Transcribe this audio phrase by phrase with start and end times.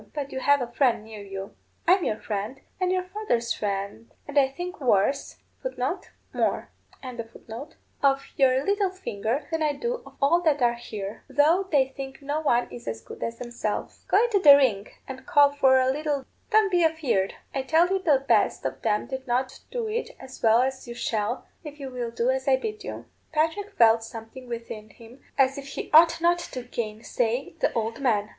[0.15, 1.53] But you have a friend near you.
[1.87, 5.77] I'm your friend, and your father's friend, and I think worse of
[6.33, 6.65] your
[8.65, 12.67] little finger than I do of all that are here, though they think no one
[12.71, 14.03] is as good as themselves.
[14.07, 16.25] Go into the ring and call for a lilt.
[16.49, 17.35] Don't be afeard.
[17.53, 20.95] I tell you the best of them did not do it as well as you
[20.95, 25.59] shall, if you will do as I bid you.' Patrick felt something within him as
[25.59, 28.29] if he ought not to gainsay the old man.